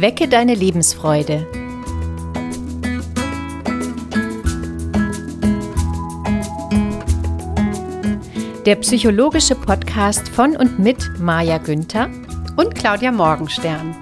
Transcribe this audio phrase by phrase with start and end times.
[0.00, 1.46] Wecke deine Lebensfreude.
[8.64, 12.08] Der psychologische Podcast von und mit Maja Günther
[12.56, 13.94] und Claudia Morgenstern.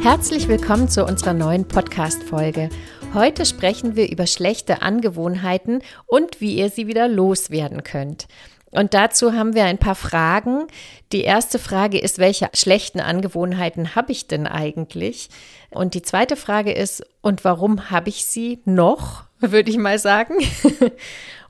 [0.00, 2.70] Herzlich willkommen zu unserer neuen Podcast-Folge.
[3.14, 8.28] Heute sprechen wir über schlechte Angewohnheiten und wie ihr sie wieder loswerden könnt.
[8.72, 10.66] Und dazu haben wir ein paar Fragen.
[11.12, 15.28] Die erste Frage ist, welche schlechten Angewohnheiten habe ich denn eigentlich?
[15.70, 20.34] Und die zweite Frage ist, und warum habe ich sie noch, würde ich mal sagen?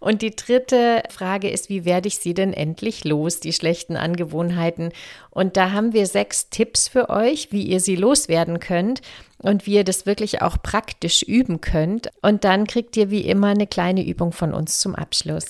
[0.01, 4.91] Und die dritte Frage ist, wie werde ich sie denn endlich los, die schlechten Angewohnheiten?
[5.31, 9.01] Und da haben wir sechs Tipps für euch, wie ihr sie loswerden könnt
[9.39, 12.11] und wie ihr das wirklich auch praktisch üben könnt.
[12.21, 15.47] Und dann kriegt ihr wie immer eine kleine Übung von uns zum Abschluss.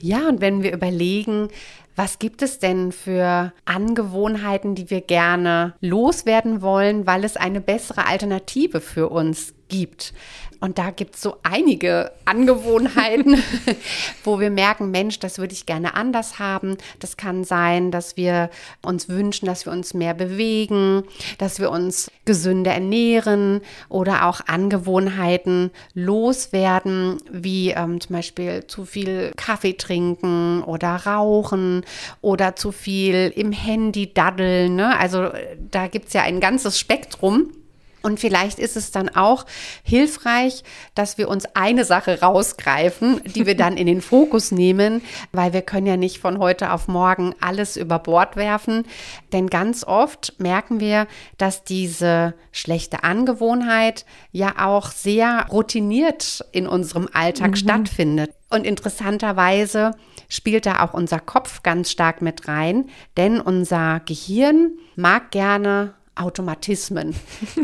[0.00, 1.48] Ja, und wenn wir überlegen,
[1.96, 8.06] was gibt es denn für Angewohnheiten, die wir gerne loswerden wollen, weil es eine bessere
[8.06, 10.12] Alternative für uns gibt?
[10.60, 13.40] Und da gibt es so einige Angewohnheiten,
[14.24, 16.76] wo wir merken, Mensch, das würde ich gerne anders haben.
[16.98, 18.50] Das kann sein, dass wir
[18.82, 21.04] uns wünschen, dass wir uns mehr bewegen,
[21.38, 29.30] dass wir uns gesünder ernähren oder auch Angewohnheiten loswerden, wie ähm, zum Beispiel zu viel
[29.36, 31.84] Kaffee trinken oder rauchen
[32.20, 34.74] oder zu viel im Handy daddeln.
[34.74, 34.98] Ne?
[34.98, 35.28] Also
[35.70, 37.52] da gibt es ja ein ganzes Spektrum.
[38.02, 39.44] Und vielleicht ist es dann auch
[39.82, 40.62] hilfreich,
[40.94, 45.62] dass wir uns eine Sache rausgreifen, die wir dann in den Fokus nehmen, weil wir
[45.62, 48.84] können ja nicht von heute auf morgen alles über Bord werfen.
[49.32, 51.06] Denn ganz oft merken wir,
[51.38, 57.56] dass diese schlechte Angewohnheit ja auch sehr routiniert in unserem Alltag mhm.
[57.56, 58.30] stattfindet.
[58.50, 59.92] Und interessanterweise
[60.28, 67.14] spielt da auch unser Kopf ganz stark mit rein, denn unser Gehirn mag gerne Automatismen,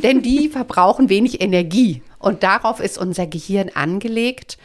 [0.02, 2.02] denn die verbrauchen wenig Energie.
[2.18, 4.58] Und darauf ist unser Gehirn angelegt.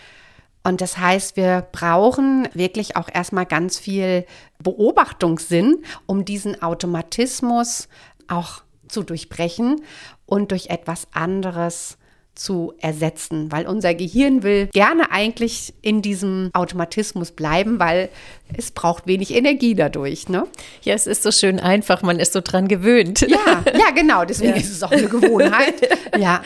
[0.63, 4.25] Und das heißt, wir brauchen wirklich auch erstmal ganz viel
[4.61, 7.87] Beobachtungssinn, um diesen Automatismus
[8.27, 9.81] auch zu durchbrechen
[10.25, 11.97] und durch etwas anderes
[12.39, 18.09] zu ersetzen, weil unser Gehirn will gerne eigentlich in diesem Automatismus bleiben, weil
[18.57, 20.27] es braucht wenig Energie dadurch.
[20.27, 20.47] Ne?
[20.81, 23.21] Ja, es ist so schön einfach, man ist so dran gewöhnt.
[23.21, 24.57] Ja, ja genau, deswegen ja.
[24.57, 25.75] ist es auch eine Gewohnheit.
[26.17, 26.41] ja.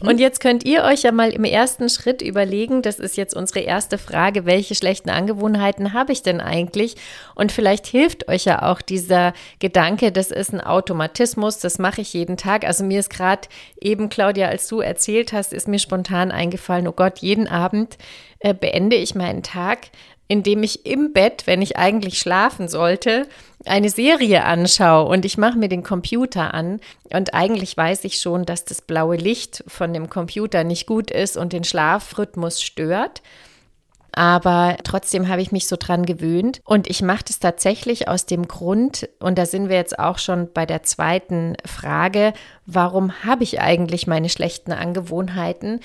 [0.00, 3.60] Und jetzt könnt ihr euch ja mal im ersten Schritt überlegen, das ist jetzt unsere
[3.60, 6.96] erste Frage, welche schlechten Angewohnheiten habe ich denn eigentlich?
[7.34, 12.12] Und vielleicht hilft euch ja auch dieser Gedanke, das ist ein Automatismus, das mache ich
[12.12, 12.64] jeden Tag.
[12.64, 13.48] Also mir ist gerade
[13.80, 17.96] eben, Claudia, als du erzählt hast, ist mir spontan eingefallen, oh Gott, jeden Abend
[18.40, 19.88] äh, beende ich meinen Tag
[20.28, 23.26] indem ich im Bett, wenn ich eigentlich schlafen sollte,
[23.64, 26.80] eine Serie anschaue und ich mache mir den Computer an
[27.12, 31.36] und eigentlich weiß ich schon, dass das blaue Licht von dem Computer nicht gut ist
[31.36, 33.22] und den Schlafrhythmus stört.
[34.12, 38.48] Aber trotzdem habe ich mich so dran gewöhnt und ich mache das tatsächlich aus dem
[38.48, 42.32] Grund, und da sind wir jetzt auch schon bei der zweiten Frage,
[42.64, 45.80] warum habe ich eigentlich meine schlechten Angewohnheiten?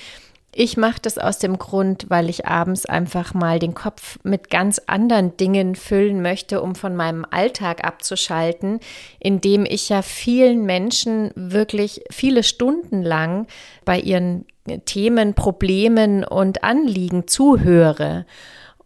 [0.54, 4.82] Ich mache das aus dem Grund, weil ich abends einfach mal den Kopf mit ganz
[4.86, 8.82] anderen Dingen füllen möchte, um von meinem Alltag abzuschalten,
[9.20, 13.48] indem ich ja vielen Menschen wirklich viele Stunden lang
[13.86, 14.46] bei ihren
[14.86, 18.26] Themen, Problemen und Anliegen zuhöre.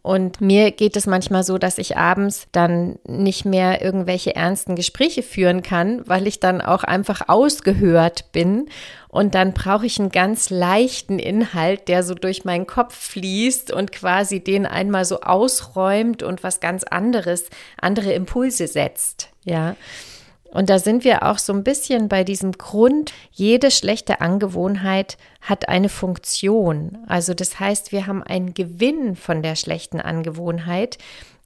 [0.06, 5.24] Und mir geht es manchmal so, dass ich abends dann nicht mehr irgendwelche ernsten Gespräche
[5.24, 8.68] führen kann, weil ich dann auch einfach ausgehört bin.
[9.08, 13.90] Und dann brauche ich einen ganz leichten Inhalt, der so durch meinen Kopf fließt und
[13.90, 17.46] quasi den einmal so ausräumt und was ganz anderes,
[17.76, 19.30] andere Impulse setzt.
[19.42, 19.74] Ja.
[20.56, 25.68] Und da sind wir auch so ein bisschen bei diesem Grund, jede schlechte Angewohnheit hat
[25.68, 26.96] eine Funktion.
[27.06, 30.96] Also das heißt, wir haben einen Gewinn von der schlechten Angewohnheit,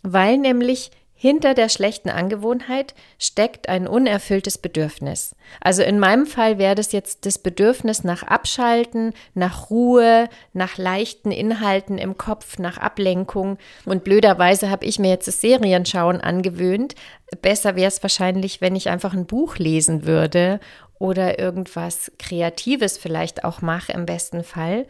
[0.05, 5.37] weil nämlich hinter der schlechten Angewohnheit steckt ein unerfülltes Bedürfnis.
[5.61, 11.31] Also in meinem Fall wäre das jetzt das Bedürfnis nach Abschalten, nach Ruhe, nach leichten
[11.31, 13.59] Inhalten im Kopf, nach Ablenkung.
[13.85, 16.95] Und blöderweise habe ich mir jetzt das Serienschauen angewöhnt.
[17.43, 20.59] Besser wäre es wahrscheinlich, wenn ich einfach ein Buch lesen würde
[20.99, 24.87] oder irgendwas Kreatives vielleicht auch mache, im besten Fall.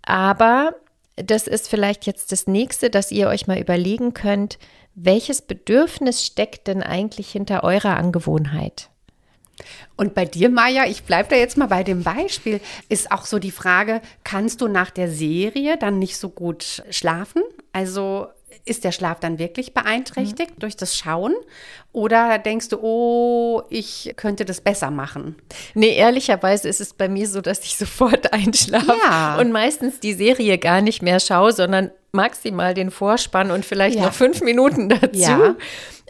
[0.00, 0.76] Aber
[1.16, 4.58] das ist vielleicht jetzt das nächste, dass ihr euch mal überlegen könnt,
[5.00, 8.90] welches Bedürfnis steckt denn eigentlich hinter eurer Angewohnheit?
[9.96, 13.38] Und bei dir, Maja, ich bleibe da jetzt mal bei dem Beispiel, ist auch so
[13.38, 17.42] die Frage, kannst du nach der Serie dann nicht so gut schlafen?
[17.72, 18.28] Also
[18.64, 20.60] ist der Schlaf dann wirklich beeinträchtigt mhm.
[20.60, 21.34] durch das Schauen?
[21.92, 25.36] Oder denkst du, oh, ich könnte das besser machen?
[25.74, 29.38] Nee, ehrlicherweise ist es bei mir so, dass ich sofort einschlafe ja.
[29.38, 34.06] und meistens die Serie gar nicht mehr schaue, sondern maximal den Vorspann und vielleicht ja.
[34.06, 35.18] noch fünf Minuten dazu.
[35.18, 35.56] Ja.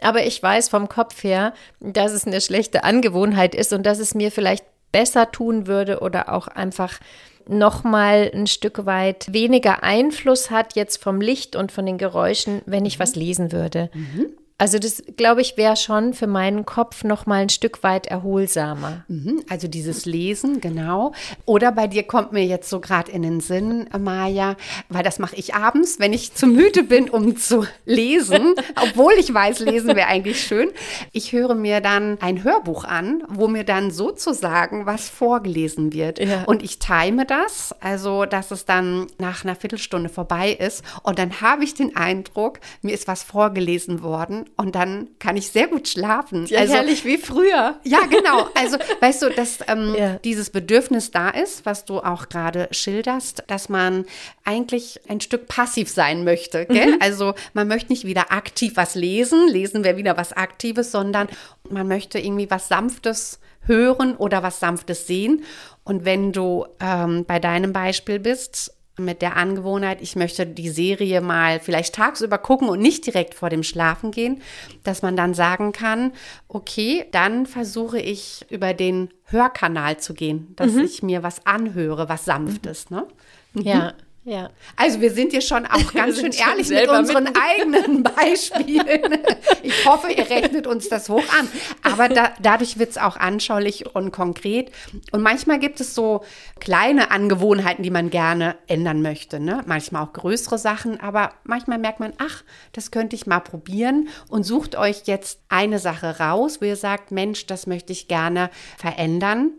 [0.01, 4.15] Aber ich weiß vom Kopf her, dass es eine schlechte Angewohnheit ist und dass es
[4.15, 6.99] mir vielleicht besser tun würde oder auch einfach
[7.47, 12.61] noch mal ein Stück weit weniger Einfluss hat jetzt vom Licht und von den Geräuschen,
[12.65, 13.89] wenn ich was lesen würde.
[13.93, 14.33] Mhm.
[14.59, 19.05] Also das, glaube ich, wäre schon für meinen Kopf noch mal ein Stück weit erholsamer.
[19.07, 21.13] Mhm, also dieses Lesen, genau.
[21.45, 24.57] Oder bei dir kommt mir jetzt so gerade in den Sinn, Maja,
[24.89, 29.33] weil das mache ich abends, wenn ich zu müde bin, um zu lesen, obwohl ich
[29.33, 30.69] weiß, lesen wäre eigentlich schön.
[31.13, 36.19] Ich höre mir dann ein Hörbuch an, wo mir dann sozusagen was vorgelesen wird.
[36.19, 36.43] Ja.
[36.43, 40.83] Und ich time das, also dass es dann nach einer Viertelstunde vorbei ist.
[41.03, 45.49] Und dann habe ich den Eindruck, mir ist was vorgelesen worden und dann kann ich
[45.49, 46.45] sehr gut schlafen.
[46.45, 47.79] Ja, also, herrlich wie früher.
[47.83, 48.47] Ja, genau.
[48.55, 50.15] Also, weißt du, dass ähm, ja.
[50.17, 54.05] dieses Bedürfnis da ist, was du auch gerade schilderst, dass man
[54.43, 56.67] eigentlich ein Stück passiv sein möchte.
[56.69, 56.97] Mhm.
[56.99, 61.27] Also, man möchte nicht wieder aktiv was lesen, lesen wäre wieder was Aktives, sondern
[61.69, 65.43] man möchte irgendwie was Sanftes hören oder was Sanftes sehen.
[65.83, 71.21] Und wenn du ähm, bei deinem Beispiel bist, mit der Angewohnheit, ich möchte die Serie
[71.21, 74.41] mal vielleicht tagsüber gucken und nicht direkt vor dem Schlafen gehen,
[74.83, 76.11] dass man dann sagen kann,
[76.47, 80.83] okay, dann versuche ich über den Hörkanal zu gehen, dass mhm.
[80.83, 83.07] ich mir was anhöre, was sanftes, ne?
[83.53, 83.61] Mhm.
[83.61, 83.93] Ja.
[84.25, 84.49] Ja.
[84.75, 87.37] Also wir sind hier schon auch ganz schön ehrlich mit unseren mit.
[87.57, 89.17] eigenen Beispielen.
[89.63, 91.47] Ich hoffe, ihr rechnet uns das hoch an.
[91.83, 94.71] Aber da, dadurch wird es auch anschaulich und konkret.
[95.11, 96.23] Und manchmal gibt es so
[96.59, 99.39] kleine Angewohnheiten, die man gerne ändern möchte.
[99.39, 99.63] Ne?
[99.65, 100.99] Manchmal auch größere Sachen.
[100.99, 102.43] Aber manchmal merkt man, ach,
[102.73, 104.09] das könnte ich mal probieren.
[104.27, 108.49] Und sucht euch jetzt eine Sache raus, wo ihr sagt, Mensch, das möchte ich gerne
[108.77, 109.53] verändern.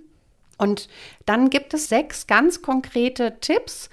[0.59, 0.89] Und
[1.25, 3.89] dann gibt es sechs ganz konkrete Tipps,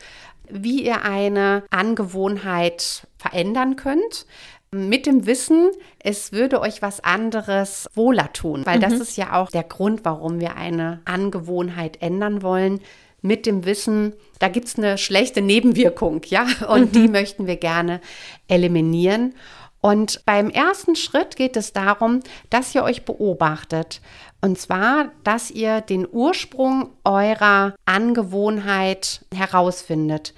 [0.50, 4.26] wie ihr eine Angewohnheit verändern könnt.
[4.72, 5.72] Mit dem Wissen,
[6.04, 8.82] es würde euch was anderes wohler tun, weil mhm.
[8.82, 12.82] das ist ja auch der Grund, warum wir eine Angewohnheit ändern wollen.
[13.22, 17.02] Mit dem Wissen, da gibt es eine schlechte Nebenwirkung, ja, und mhm.
[17.02, 18.02] die möchten wir gerne
[18.48, 19.34] eliminieren.
[19.80, 24.02] Und beim ersten Schritt geht es darum, dass ihr euch beobachtet.
[24.42, 30.34] Und zwar, dass ihr den Ursprung eurer Angewohnheit herausfindet.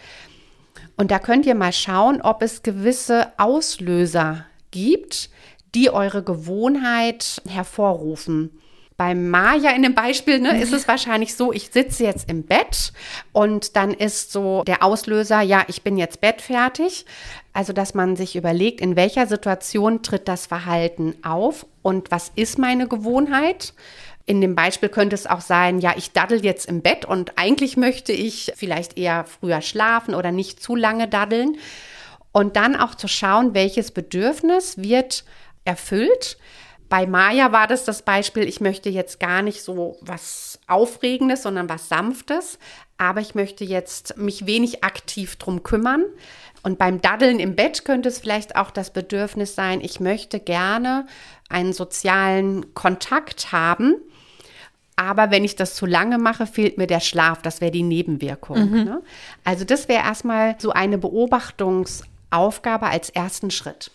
[0.95, 5.29] Und da könnt ihr mal schauen, ob es gewisse Auslöser gibt,
[5.75, 8.59] die eure Gewohnheit hervorrufen.
[8.99, 12.91] Beim Maya in dem Beispiel ne, ist es wahrscheinlich so, ich sitze jetzt im Bett
[13.31, 17.05] und dann ist so der Auslöser, ja, ich bin jetzt bettfertig.
[17.53, 22.57] Also, dass man sich überlegt, in welcher Situation tritt das Verhalten auf und was ist
[22.57, 23.73] meine Gewohnheit?
[24.25, 27.77] In dem Beispiel könnte es auch sein, ja, ich daddel jetzt im Bett und eigentlich
[27.77, 31.55] möchte ich vielleicht eher früher schlafen oder nicht zu lange daddeln.
[32.33, 35.23] Und dann auch zu schauen, welches Bedürfnis wird
[35.63, 36.37] erfüllt
[36.89, 41.69] bei Maya war das das Beispiel, ich möchte jetzt gar nicht so was Aufregendes, sondern
[41.69, 42.57] was Sanftes,
[42.97, 46.03] aber ich möchte jetzt mich wenig aktiv drum kümmern.
[46.63, 51.05] Und beim Daddeln im Bett könnte es vielleicht auch das Bedürfnis sein, ich möchte gerne
[51.47, 53.95] einen sozialen Kontakt haben.
[54.95, 57.41] Aber wenn ich das zu lange mache, fehlt mir der Schlaf.
[57.41, 58.69] Das wäre die Nebenwirkung.
[58.69, 58.83] Mhm.
[58.83, 59.01] Ne?
[59.45, 63.91] Also das wäre erstmal so eine Beobachtungsaufgabe als ersten Schritt.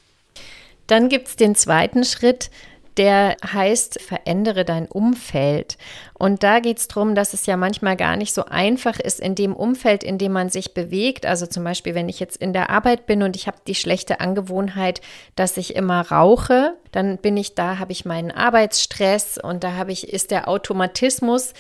[0.87, 2.51] Dann gibt es den zweiten Schritt,
[2.97, 5.77] der heißt, verändere dein Umfeld.
[6.17, 9.35] Und da geht es darum, dass es ja manchmal gar nicht so einfach ist, in
[9.35, 11.27] dem Umfeld, in dem man sich bewegt.
[11.27, 14.21] Also zum Beispiel, wenn ich jetzt in der Arbeit bin und ich habe die schlechte
[14.21, 15.01] Angewohnheit,
[15.35, 19.91] dass ich immer rauche, dann bin ich da, habe ich meinen Arbeitsstress und da habe
[19.91, 21.53] ich, ist der Automatismus,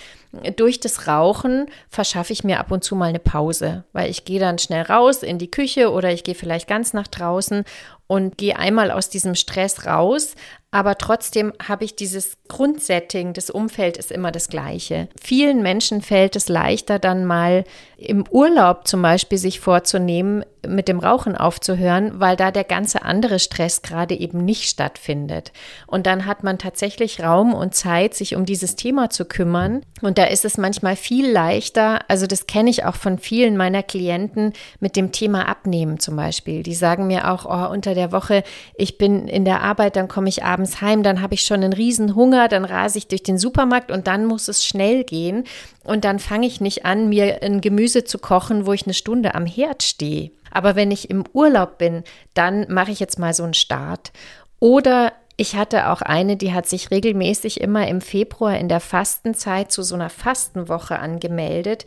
[0.56, 4.40] durch das Rauchen verschaffe ich mir ab und zu mal eine Pause, weil ich gehe
[4.40, 7.64] dann schnell raus in die Küche oder ich gehe vielleicht ganz nach draußen
[8.06, 10.34] und gehe einmal aus diesem Stress raus,
[10.74, 15.08] aber trotzdem habe ich dieses Grundsetting, das Umfeld ist immer das gleiche.
[15.22, 17.62] Vielen Menschen fällt es leichter, dann mal
[17.96, 23.38] im Urlaub zum Beispiel sich vorzunehmen, mit dem Rauchen aufzuhören, weil da der ganze andere
[23.38, 25.52] Stress gerade eben nicht stattfindet.
[25.86, 29.82] Und dann hat man tatsächlich Raum und Zeit, sich um dieses Thema zu kümmern.
[30.02, 33.82] Und da ist es manchmal viel leichter, also das kenne ich auch von vielen meiner
[33.82, 36.62] Klienten mit dem Thema Abnehmen zum Beispiel.
[36.62, 38.44] Die sagen mir auch, oh, unter der Woche,
[38.76, 41.72] ich bin in der Arbeit, dann komme ich abends heim, dann habe ich schon einen
[41.72, 45.44] riesen Hunger, dann rase ich durch den Supermarkt und dann muss es schnell gehen.
[45.84, 49.34] Und dann fange ich nicht an, mir ein Gemüse zu kochen, wo ich eine Stunde
[49.34, 50.30] am Herd stehe.
[50.50, 54.12] Aber wenn ich im Urlaub bin, dann mache ich jetzt mal so einen Start.
[54.60, 59.72] Oder ich hatte auch eine, die hat sich regelmäßig immer im Februar in der Fastenzeit
[59.72, 61.84] zu so einer Fastenwoche angemeldet.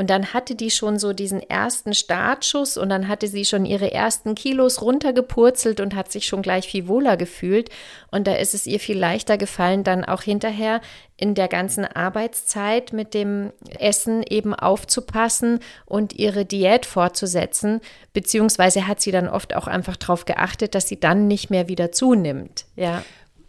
[0.00, 3.92] Und dann hatte die schon so diesen ersten Startschuss und dann hatte sie schon ihre
[3.92, 7.68] ersten Kilos runtergepurzelt und hat sich schon gleich viel wohler gefühlt.
[8.10, 10.80] Und da ist es ihr viel leichter gefallen, dann auch hinterher
[11.18, 17.82] in der ganzen Arbeitszeit mit dem Essen eben aufzupassen und ihre Diät fortzusetzen.
[18.14, 21.92] Beziehungsweise hat sie dann oft auch einfach darauf geachtet, dass sie dann nicht mehr wieder
[21.92, 22.64] zunimmt.
[22.74, 23.04] Ja.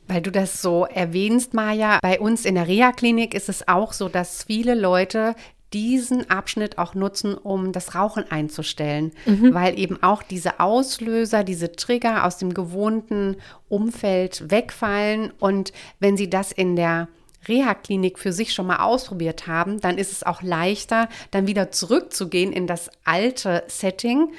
[0.09, 4.09] Weil du das so erwähnst, Maja, bei uns in der Reha-Klinik ist es auch so,
[4.09, 5.33] dass viele Leute
[5.73, 9.53] diesen Abschnitt auch nutzen, um das Rauchen einzustellen, mhm.
[9.53, 13.37] weil eben auch diese Auslöser, diese Trigger aus dem gewohnten
[13.69, 17.07] Umfeld wegfallen und wenn sie das in der
[17.47, 22.53] Reha-Klinik für sich schon mal ausprobiert haben, dann ist es auch leichter, dann wieder zurückzugehen
[22.53, 24.31] in das alte Setting,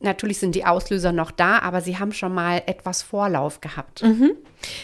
[0.00, 4.02] Natürlich sind die Auslöser noch da, aber sie haben schon mal etwas Vorlauf gehabt.
[4.02, 4.32] Mhm.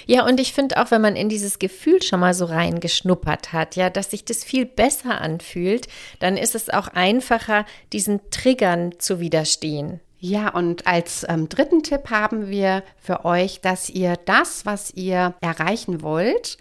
[0.07, 3.77] Ja, und ich finde auch, wenn man in dieses Gefühl schon mal so reingeschnuppert hat,
[3.77, 5.87] ja, dass sich das viel besser anfühlt,
[6.19, 10.01] dann ist es auch einfacher, diesen Triggern zu widerstehen.
[10.19, 15.35] Ja, und als ähm, dritten Tipp haben wir für euch, dass ihr das, was ihr
[15.43, 16.57] erreichen wollt,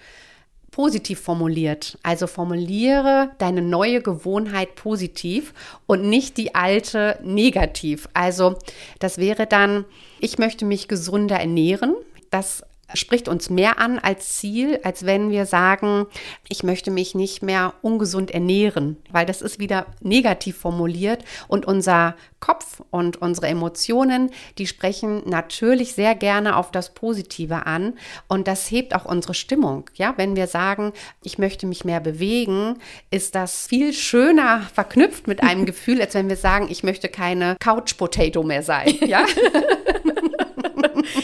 [0.73, 1.99] positiv formuliert.
[2.01, 5.53] Also formuliere deine neue Gewohnheit positiv
[5.85, 8.09] und nicht die alte negativ.
[8.13, 8.55] Also
[8.97, 9.85] das wäre dann,
[10.19, 11.93] ich möchte mich gesunder ernähren.
[12.31, 12.63] Das
[12.93, 16.05] spricht uns mehr an als Ziel, als wenn wir sagen,
[16.49, 22.15] ich möchte mich nicht mehr ungesund ernähren, weil das ist wieder negativ formuliert und unser
[22.39, 27.93] Kopf und unsere Emotionen, die sprechen natürlich sehr gerne auf das Positive an
[28.27, 29.89] und das hebt auch unsere Stimmung.
[29.95, 30.91] Ja, wenn wir sagen,
[31.23, 32.79] ich möchte mich mehr bewegen,
[33.11, 37.55] ist das viel schöner verknüpft mit einem Gefühl, als wenn wir sagen, ich möchte keine
[37.59, 38.93] Couch Potato mehr sein.
[39.05, 39.25] Ja.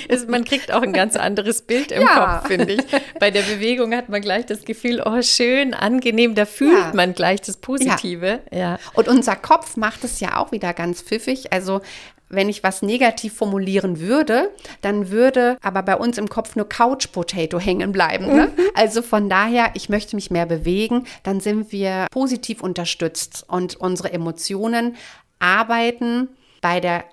[0.10, 2.40] ist, man kriegt auch ein ganz anderes Bild im ja.
[2.40, 2.82] Kopf, finde ich.
[3.20, 6.92] Bei der Bewegung hat man gleich das Gefühl, oh, schön, angenehm, da fühlt ja.
[6.94, 8.40] man gleich das Positive.
[8.52, 8.58] Ja.
[8.58, 8.80] ja.
[8.94, 11.54] Und unser Kopf macht es ja auch wieder ganz pfiffig.
[11.54, 11.82] Also
[12.30, 14.52] wenn ich was negativ formulieren würde,
[14.82, 18.28] dann würde aber bei uns im Kopf nur Couch Potato hängen bleiben.
[18.28, 18.52] Ne?
[18.56, 18.64] Mhm.
[18.76, 24.14] Also von daher, ich möchte mich mehr bewegen, dann sind wir positiv unterstützt und unsere
[24.14, 24.96] Emotionen
[25.40, 26.30] arbeiten
[26.62, 27.04] bei der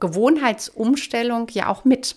[0.00, 2.16] Gewohnheitsumstellung ja auch mit.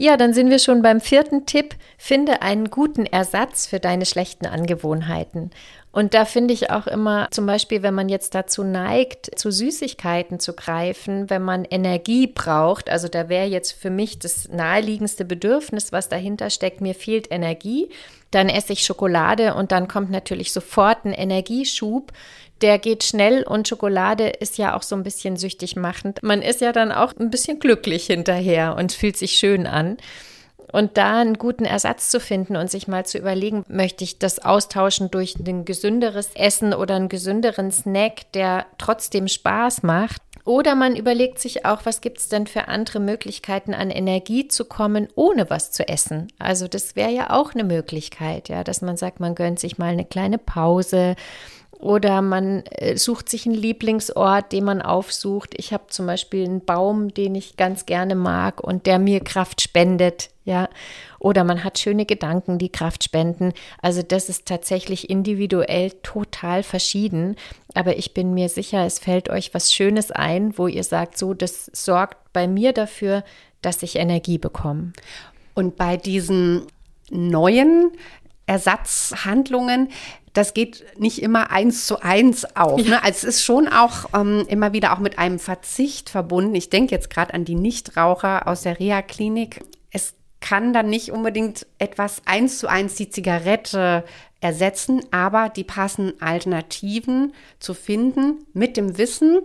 [0.00, 1.74] Ja, dann sind wir schon beim vierten Tipp.
[1.96, 5.50] Finde einen guten Ersatz für deine schlechten Angewohnheiten.
[5.90, 10.38] Und da finde ich auch immer, zum Beispiel, wenn man jetzt dazu neigt, zu Süßigkeiten
[10.38, 15.90] zu greifen, wenn man Energie braucht, also da wäre jetzt für mich das naheliegendste Bedürfnis,
[15.90, 17.88] was dahinter steckt, mir fehlt Energie,
[18.30, 22.12] dann esse ich Schokolade und dann kommt natürlich sofort ein Energieschub
[22.62, 26.22] der geht schnell und Schokolade ist ja auch so ein bisschen süchtig machend.
[26.22, 29.96] Man ist ja dann auch ein bisschen glücklich hinterher und fühlt sich schön an.
[30.70, 34.38] Und da einen guten Ersatz zu finden und sich mal zu überlegen, möchte ich das
[34.38, 40.20] austauschen durch ein gesünderes Essen oder einen gesünderen Snack, der trotzdem Spaß macht.
[40.44, 44.64] Oder man überlegt sich auch, was gibt es denn für andere Möglichkeiten, an Energie zu
[44.64, 46.28] kommen, ohne was zu essen.
[46.38, 49.92] Also das wäre ja auch eine Möglichkeit, ja, dass man sagt, man gönnt sich mal
[49.92, 51.16] eine kleine Pause
[51.78, 55.54] oder man äh, sucht sich einen Lieblingsort, den man aufsucht.
[55.56, 59.60] Ich habe zum Beispiel einen Baum, den ich ganz gerne mag und der mir Kraft
[59.60, 60.30] spendet.
[60.44, 60.68] Ja,
[61.20, 63.52] oder man hat schöne Gedanken, die Kraft spenden.
[63.82, 67.36] Also das ist tatsächlich individuell total verschieden.
[67.74, 71.34] Aber ich bin mir sicher, es fällt euch was Schönes ein, wo ihr sagt, so,
[71.34, 73.24] das sorgt bei mir dafür,
[73.62, 74.94] dass ich Energie bekomme.
[75.54, 76.62] Und bei diesen
[77.10, 77.92] neuen
[78.46, 79.90] Ersatzhandlungen,
[80.38, 82.80] das geht nicht immer eins zu eins auf.
[82.86, 83.02] Ne?
[83.02, 86.54] Also es ist schon auch ähm, immer wieder auch mit einem Verzicht verbunden.
[86.54, 89.64] Ich denke jetzt gerade an die Nichtraucher aus der Reha-Klinik.
[89.90, 94.04] Es kann dann nicht unbedingt etwas eins zu eins die Zigarette
[94.40, 99.40] ersetzen, aber die passenden Alternativen zu finden mit dem Wissen,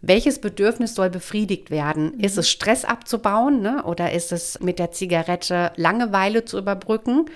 [0.00, 2.16] welches Bedürfnis soll befriedigt werden?
[2.16, 2.24] Mhm.
[2.24, 3.84] Ist es Stress abzubauen ne?
[3.84, 7.26] oder ist es mit der Zigarette Langeweile zu überbrücken?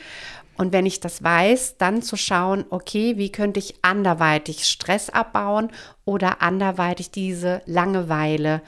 [0.57, 5.71] Und wenn ich das weiß, dann zu schauen, okay, wie könnte ich anderweitig Stress abbauen
[6.05, 8.61] oder anderweitig diese Langeweile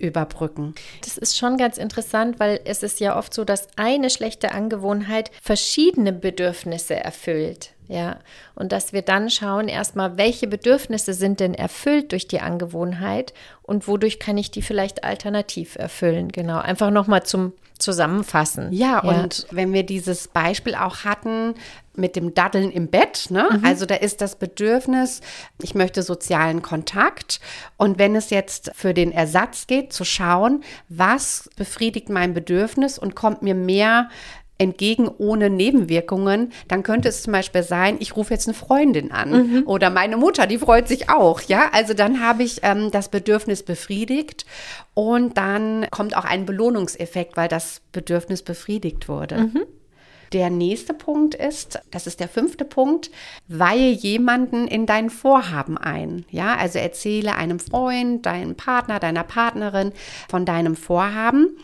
[0.00, 0.74] überbrücken.
[1.04, 5.30] Das ist schon ganz interessant, weil es ist ja oft so, dass eine schlechte Angewohnheit
[5.42, 7.74] verschiedene Bedürfnisse erfüllt.
[7.86, 8.20] Ja,
[8.54, 13.88] und dass wir dann schauen, erstmal, welche Bedürfnisse sind denn erfüllt durch die Angewohnheit und
[13.88, 16.28] wodurch kann ich die vielleicht alternativ erfüllen.
[16.28, 18.72] Genau, einfach nochmal zum Zusammenfassen.
[18.72, 21.54] Ja, ja, und wenn wir dieses Beispiel auch hatten
[21.94, 23.48] mit dem Daddeln im Bett, ne?
[23.50, 23.64] Mhm.
[23.64, 25.20] also da ist das Bedürfnis,
[25.60, 27.40] ich möchte sozialen Kontakt.
[27.76, 33.14] Und wenn es jetzt für den Ersatz geht, zu schauen, was befriedigt mein Bedürfnis und
[33.14, 34.08] kommt mir mehr
[34.60, 39.30] entgegen ohne Nebenwirkungen, dann könnte es zum Beispiel sein, ich rufe jetzt eine Freundin an
[39.30, 39.62] mhm.
[39.66, 41.70] oder meine Mutter, die freut sich auch, ja.
[41.72, 44.44] Also dann habe ich ähm, das Bedürfnis befriedigt
[44.92, 49.38] und dann kommt auch ein Belohnungseffekt, weil das Bedürfnis befriedigt wurde.
[49.38, 49.62] Mhm.
[50.34, 53.10] Der nächste Punkt ist, das ist der fünfte Punkt,
[53.48, 56.24] weihe jemanden in dein Vorhaben ein.
[56.30, 59.92] Ja, also erzähle einem Freund, deinem Partner, deiner Partnerin
[60.28, 61.56] von deinem Vorhaben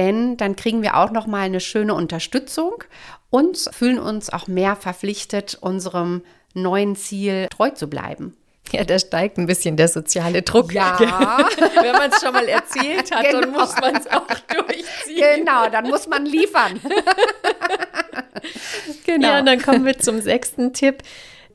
[0.00, 2.82] denn dann kriegen wir auch noch mal eine schöne Unterstützung
[3.28, 6.22] und fühlen uns auch mehr verpflichtet, unserem
[6.54, 8.34] neuen Ziel treu zu bleiben.
[8.72, 10.72] Ja, da steigt ein bisschen der soziale Druck.
[10.72, 10.98] Ja.
[11.82, 13.40] Wenn man es schon mal erzählt hat, genau.
[13.40, 15.44] dann muss man es auch durchziehen.
[15.44, 16.80] Genau, dann muss man liefern.
[19.04, 19.28] genau.
[19.28, 21.02] Ja, und dann kommen wir zum sechsten Tipp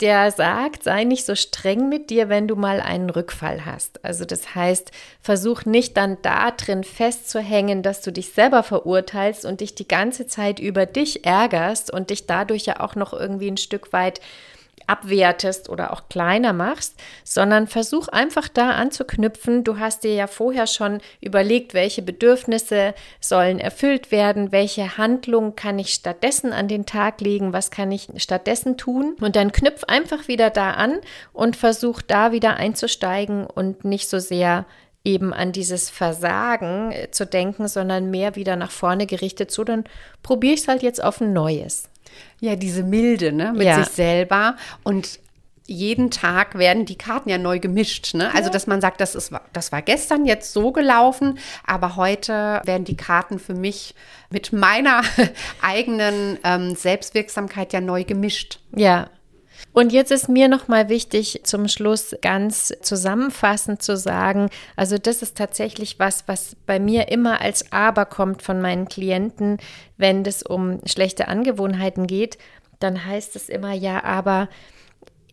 [0.02, 4.04] der sagt, sei nicht so streng mit dir, wenn du mal einen Rückfall hast.
[4.04, 9.62] Also das heißt, versuch nicht dann da drin festzuhängen, dass du dich selber verurteilst und
[9.62, 13.58] dich die ganze Zeit über dich ärgerst und dich dadurch ja auch noch irgendwie ein
[13.58, 14.22] Stück weit
[14.88, 19.64] abwertest oder auch kleiner machst, sondern versuch einfach da anzuknüpfen.
[19.64, 25.80] Du hast dir ja vorher schon überlegt, welche Bedürfnisse sollen erfüllt werden, welche Handlung kann
[25.80, 29.16] ich stattdessen an den Tag legen, was kann ich stattdessen tun.
[29.22, 31.00] Und dann knüpf einfach wieder da an
[31.34, 34.66] und versuch da wieder einzusteigen und nicht so sehr
[35.06, 39.52] eben an dieses Versagen äh, zu denken, sondern mehr wieder nach vorne gerichtet.
[39.52, 39.86] So, dann
[40.24, 41.90] probiere ich es halt jetzt auf ein Neues.
[42.40, 43.84] Ja, diese Milde ne, mit ja.
[43.84, 45.20] sich selber und
[45.68, 48.14] jeden Tag werden die Karten ja neu gemischt.
[48.14, 48.34] Ne?
[48.36, 52.86] Also, dass man sagt, das, ist, das war gestern jetzt so gelaufen, aber heute werden
[52.86, 53.96] die Karten für mich
[54.30, 55.02] mit meiner
[55.62, 58.60] eigenen ähm, Selbstwirksamkeit ja neu gemischt.
[58.76, 59.10] Ja,
[59.74, 65.22] und jetzt ist mir noch mal wichtig, zum Schluss ganz zusammenfassend zu sagen, also das
[65.22, 69.58] ist tatsächlich was, was bei mir immer als Aber kommt von meinen Klienten,
[69.98, 72.38] wenn es um schlechte Angewohnheiten geht,
[72.80, 74.48] dann heißt es immer, ja, aber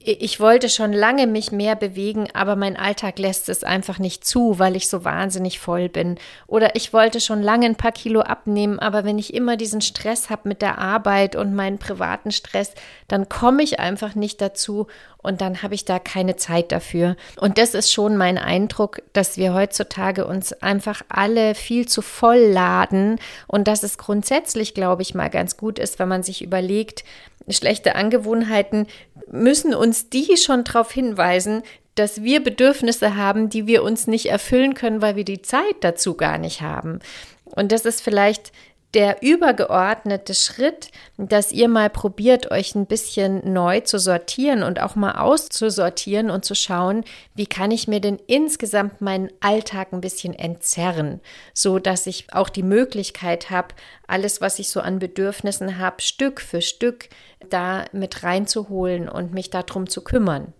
[0.07, 4.59] ich wollte schon lange mich mehr bewegen, aber mein Alltag lässt es einfach nicht zu,
[4.59, 6.19] weil ich so wahnsinnig voll bin.
[6.47, 10.31] Oder ich wollte schon lange ein paar Kilo abnehmen, aber wenn ich immer diesen Stress
[10.31, 12.73] habe mit der Arbeit und meinen privaten Stress,
[13.09, 14.87] dann komme ich einfach nicht dazu
[15.19, 17.17] und dann habe ich da keine Zeit dafür.
[17.37, 22.39] Und das ist schon mein Eindruck, dass wir heutzutage uns einfach alle viel zu voll
[22.39, 27.05] laden und dass es grundsätzlich, glaube ich, mal ganz gut ist, wenn man sich überlegt,
[27.49, 28.87] schlechte Angewohnheiten
[29.33, 31.63] müssen uns die schon darauf hinweisen,
[31.95, 36.15] dass wir Bedürfnisse haben, die wir uns nicht erfüllen können, weil wir die Zeit dazu
[36.15, 37.01] gar nicht haben.
[37.45, 38.53] Und das ist vielleicht
[38.95, 44.97] der übergeordnete Schritt, dass ihr mal probiert, euch ein bisschen neu zu sortieren und auch
[44.97, 50.35] mal auszusortieren und zu schauen, wie kann ich mir denn insgesamt meinen Alltag ein bisschen
[50.35, 51.21] entzerren,
[51.55, 53.69] so dass ich auch die Möglichkeit habe,
[54.07, 57.09] alles, was ich so an Bedürfnissen habe, Stück für Stück
[57.49, 60.53] da mit reinzuholen und mich darum zu kümmern.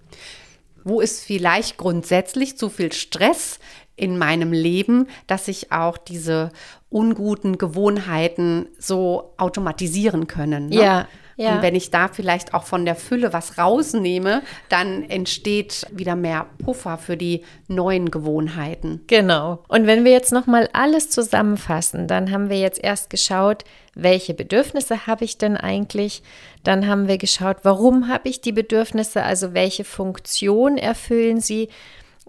[0.85, 3.61] Wo ist vielleicht grundsätzlich zu viel Stress
[4.03, 6.51] in meinem Leben, dass ich auch diese
[6.91, 10.71] unguten Gewohnheiten so automatisieren können.
[10.71, 10.75] Ne?
[10.75, 11.09] Ja.
[11.37, 11.55] Ja.
[11.57, 16.47] Und wenn ich da vielleicht auch von der Fülle was rausnehme, dann entsteht wieder mehr
[16.63, 19.01] Puffer für die neuen Gewohnheiten.
[19.07, 19.61] Genau.
[19.67, 24.35] Und wenn wir jetzt noch mal alles zusammenfassen, dann haben wir jetzt erst geschaut, welche
[24.35, 26.23] Bedürfnisse habe ich denn eigentlich?
[26.65, 31.71] Dann haben wir geschaut, warum habe ich die Bedürfnisse, also welche Funktion erfüllen sie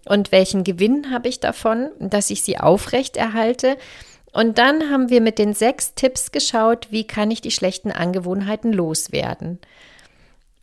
[0.07, 3.77] und welchen Gewinn habe ich davon, dass ich sie aufrechterhalte.
[4.31, 8.73] Und dann haben wir mit den sechs Tipps geschaut, wie kann ich die schlechten Angewohnheiten
[8.73, 9.59] loswerden.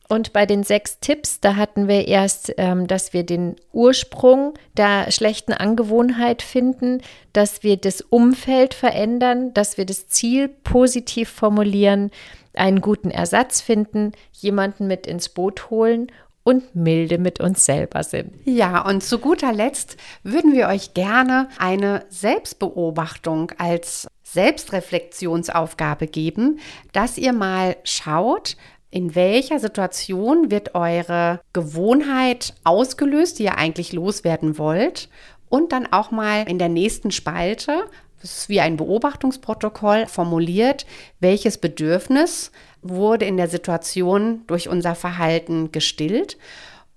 [0.09, 5.13] Und bei den sechs Tipps, da hatten wir erst, ähm, dass wir den Ursprung der
[5.13, 7.01] schlechten Angewohnheit finden,
[7.33, 12.11] dass wir das Umfeld verändern, dass wir das Ziel positiv formulieren,
[12.55, 16.11] einen guten Ersatz finden, jemanden mit ins Boot holen
[16.43, 18.33] und milde mit uns selber sind.
[18.45, 26.61] Ja, und zu guter Letzt würden wir euch gerne eine Selbstbeobachtung als Selbstreflexionsaufgabe geben,
[26.93, 28.57] dass ihr mal schaut,
[28.91, 35.09] in welcher Situation wird eure Gewohnheit ausgelöst, die ihr eigentlich loswerden wollt?
[35.49, 37.85] Und dann auch mal in der nächsten Spalte
[38.23, 40.87] Das ist wie ein Beobachtungsprotokoll formuliert,
[41.21, 46.37] welches Bedürfnis wurde in der Situation durch unser Verhalten gestillt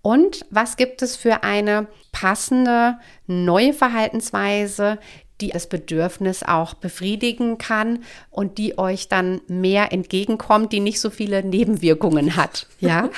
[0.03, 4.99] und was gibt es für eine passende neue Verhaltensweise,
[5.39, 11.09] die das Bedürfnis auch befriedigen kann und die euch dann mehr entgegenkommt, die nicht so
[11.09, 12.67] viele Nebenwirkungen hat.
[12.81, 13.09] Ja.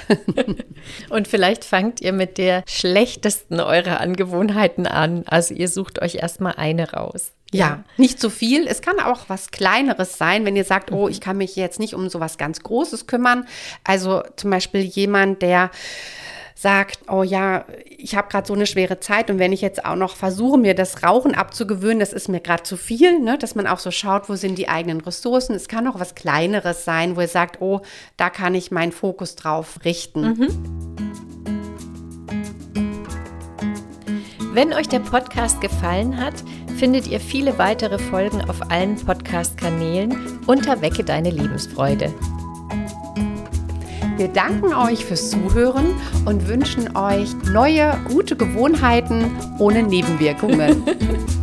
[1.10, 5.24] und vielleicht fangt ihr mit der schlechtesten eurer Angewohnheiten an.
[5.26, 7.34] Also ihr sucht euch erstmal eine raus.
[7.52, 8.68] Ja, nicht zu viel.
[8.68, 11.94] Es kann auch was Kleineres sein, wenn ihr sagt, oh, ich kann mich jetzt nicht
[11.94, 13.48] um so was ganz Großes kümmern.
[13.84, 15.72] Also zum Beispiel jemand, der
[16.58, 19.98] sagt, oh ja, ich habe gerade so eine schwere Zeit und wenn ich jetzt auch
[19.98, 23.38] noch versuche, mir das Rauchen abzugewöhnen, das ist mir gerade zu viel, ne?
[23.38, 25.54] dass man auch so schaut, wo sind die eigenen Ressourcen.
[25.54, 27.82] Es kann auch was Kleineres sein, wo ihr sagt, oh,
[28.16, 30.22] da kann ich meinen Fokus drauf richten.
[30.22, 30.96] Mhm.
[34.54, 36.36] Wenn euch der Podcast gefallen hat,
[36.78, 42.14] findet ihr viele weitere Folgen auf allen Podcast-Kanälen unter Wecke deine Lebensfreude.
[44.18, 45.88] Wir danken euch fürs Zuhören
[46.26, 50.84] und wünschen euch neue, gute Gewohnheiten ohne Nebenwirkungen.